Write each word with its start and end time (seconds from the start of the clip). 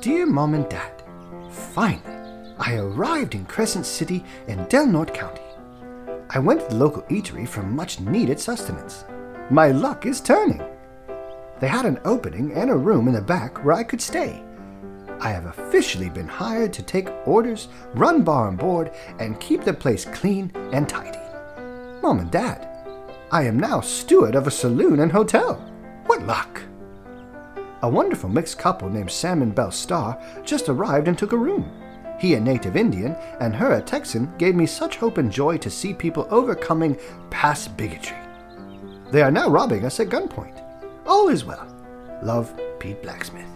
Dear 0.00 0.26
Mom 0.26 0.54
and 0.54 0.68
Dad, 0.68 1.02
finally, 1.50 2.02
I 2.58 2.74
arrived 2.74 3.34
in 3.34 3.44
Crescent 3.46 3.86
City 3.86 4.24
in 4.48 4.64
Del 4.68 4.86
Norte 4.86 5.14
County. 5.14 5.42
I 6.30 6.38
went 6.38 6.60
to 6.60 6.66
the 6.68 6.76
local 6.76 7.02
eatery 7.02 7.46
for 7.46 7.62
much 7.62 8.00
needed 8.00 8.40
sustenance. 8.40 9.04
My 9.50 9.68
luck 9.68 10.06
is 10.06 10.20
turning. 10.20 10.62
They 11.60 11.68
had 11.68 11.84
an 11.84 12.00
opening 12.04 12.52
and 12.52 12.70
a 12.70 12.76
room 12.76 13.06
in 13.06 13.14
the 13.14 13.20
back 13.20 13.64
where 13.64 13.74
I 13.74 13.84
could 13.84 14.00
stay. 14.00 14.42
I 15.20 15.28
have 15.28 15.46
officially 15.46 16.08
been 16.08 16.26
hired 16.26 16.72
to 16.72 16.82
take 16.82 17.08
orders, 17.26 17.68
run 17.94 18.24
bar 18.24 18.48
and 18.48 18.58
board, 18.58 18.90
and 19.20 19.38
keep 19.38 19.62
the 19.62 19.72
place 19.72 20.04
clean 20.04 20.50
and 20.72 20.88
tidy. 20.88 21.20
Mom 22.02 22.18
and 22.18 22.30
Dad, 22.30 22.66
I 23.30 23.44
am 23.44 23.60
now 23.60 23.80
steward 23.80 24.34
of 24.34 24.48
a 24.48 24.50
saloon 24.50 24.98
and 24.98 25.12
hotel. 25.12 25.54
What 26.06 26.26
luck! 26.26 26.62
A 27.84 27.88
wonderful 27.88 28.28
mixed 28.28 28.58
couple 28.58 28.88
named 28.88 29.10
Sam 29.10 29.42
and 29.42 29.52
Belle 29.52 29.72
Starr 29.72 30.16
just 30.44 30.68
arrived 30.68 31.08
and 31.08 31.18
took 31.18 31.32
a 31.32 31.36
room. 31.36 31.68
He 32.20 32.34
a 32.34 32.40
native 32.40 32.76
Indian 32.76 33.16
and 33.40 33.56
her 33.56 33.72
a 33.72 33.82
Texan 33.82 34.32
gave 34.38 34.54
me 34.54 34.66
such 34.66 34.98
hope 34.98 35.18
and 35.18 35.32
joy 35.32 35.56
to 35.58 35.68
see 35.68 35.92
people 35.92 36.28
overcoming 36.30 36.96
past 37.30 37.76
bigotry. 37.76 38.16
They 39.10 39.20
are 39.20 39.32
now 39.32 39.48
robbing 39.48 39.84
us 39.84 39.98
at 39.98 40.10
gunpoint. 40.10 40.62
All 41.06 41.28
is 41.28 41.44
well. 41.44 41.66
Love, 42.22 42.54
Pete 42.78 43.02
Blacksmith. 43.02 43.48